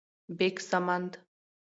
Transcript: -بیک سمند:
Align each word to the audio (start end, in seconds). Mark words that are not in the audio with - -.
-بیک 0.35 0.55
سمند: 0.69 1.17